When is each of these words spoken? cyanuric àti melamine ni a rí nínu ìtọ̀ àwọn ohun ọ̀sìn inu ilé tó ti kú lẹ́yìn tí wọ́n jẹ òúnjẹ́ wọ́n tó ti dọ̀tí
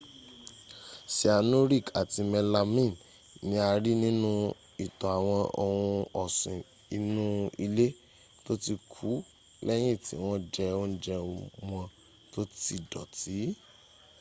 cyanuric 1.15 1.85
àti 2.01 2.21
melamine 2.31 2.97
ni 3.47 3.55
a 3.67 3.69
rí 3.83 3.91
nínu 4.03 4.31
ìtọ̀ 4.85 5.09
àwọn 5.17 5.41
ohun 5.63 5.95
ọ̀sìn 6.23 6.57
inu 6.95 7.25
ilé 7.65 7.85
tó 8.43 8.51
ti 8.63 8.73
kú 8.93 9.09
lẹ́yìn 9.65 9.97
tí 10.05 10.13
wọ́n 10.25 10.39
jẹ 10.53 10.65
òúnjẹ́ 10.77 11.17
wọ́n 11.71 11.85
tó 12.31 12.41
ti 12.61 12.75
dọ̀tí 12.91 13.35